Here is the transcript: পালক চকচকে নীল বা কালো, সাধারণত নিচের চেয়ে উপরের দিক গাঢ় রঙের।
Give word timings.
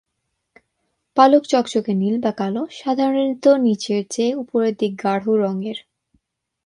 পালক 1.17 1.43
চকচকে 1.43 1.93
নীল 1.93 2.15
বা 2.19 2.31
কালো, 2.31 2.61
সাধারণত 2.71 3.45
নিচের 3.57 4.01
চেয়ে 4.09 4.33
উপরের 4.35 4.73
দিক 4.75 4.93
গাঢ় 5.03 5.25
রঙের। 5.37 5.77